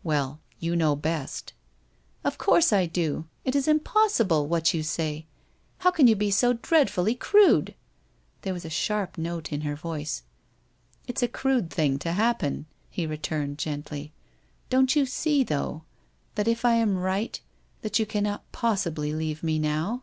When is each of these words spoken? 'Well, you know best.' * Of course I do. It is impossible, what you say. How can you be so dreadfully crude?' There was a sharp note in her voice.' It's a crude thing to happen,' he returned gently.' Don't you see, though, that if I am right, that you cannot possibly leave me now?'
'Well, 0.12 0.40
you 0.58 0.76
know 0.76 0.94
best.' 0.94 1.54
* 1.90 2.22
Of 2.22 2.36
course 2.36 2.74
I 2.74 2.84
do. 2.84 3.26
It 3.46 3.56
is 3.56 3.66
impossible, 3.66 4.46
what 4.46 4.74
you 4.74 4.82
say. 4.82 5.24
How 5.78 5.90
can 5.90 6.06
you 6.06 6.14
be 6.14 6.30
so 6.30 6.52
dreadfully 6.52 7.14
crude?' 7.14 7.74
There 8.42 8.52
was 8.52 8.66
a 8.66 8.68
sharp 8.68 9.16
note 9.16 9.50
in 9.50 9.62
her 9.62 9.76
voice.' 9.76 10.24
It's 11.08 11.22
a 11.22 11.26
crude 11.26 11.70
thing 11.70 11.98
to 12.00 12.12
happen,' 12.12 12.66
he 12.90 13.06
returned 13.06 13.56
gently.' 13.56 14.12
Don't 14.68 14.94
you 14.94 15.06
see, 15.06 15.42
though, 15.42 15.84
that 16.34 16.48
if 16.48 16.66
I 16.66 16.74
am 16.74 16.98
right, 16.98 17.40
that 17.80 17.98
you 17.98 18.04
cannot 18.04 18.52
possibly 18.52 19.14
leave 19.14 19.42
me 19.42 19.58
now?' 19.58 20.02